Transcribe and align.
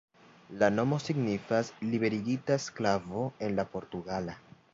La 0.61 0.69
nomo 0.77 0.97
signifas 1.03 1.69
"liberigita 1.91 2.59
sklavo" 2.65 3.29
en 3.49 3.59
la 3.61 3.69
portugala. 3.77 4.41